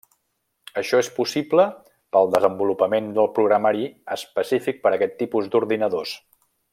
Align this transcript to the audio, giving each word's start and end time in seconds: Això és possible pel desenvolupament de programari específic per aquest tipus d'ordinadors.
Això 0.81 1.01
és 1.03 1.09
possible 1.17 1.65
pel 2.17 2.31
desenvolupament 2.37 3.11
de 3.19 3.27
programari 3.37 3.85
específic 4.19 4.83
per 4.87 4.97
aquest 4.97 5.17
tipus 5.25 5.55
d'ordinadors. 5.57 6.17